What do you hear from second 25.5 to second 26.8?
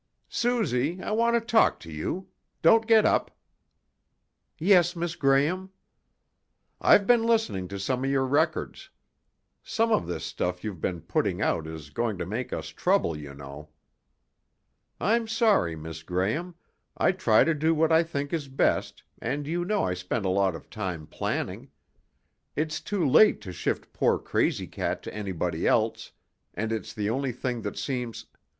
else, and